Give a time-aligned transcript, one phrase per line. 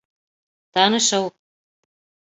[0.73, 1.25] Танышыу